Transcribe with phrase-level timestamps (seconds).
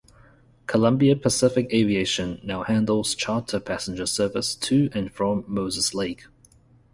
[0.65, 6.25] Columbia Pacific Aviation now handles charter passenger service to and from Moses Lake.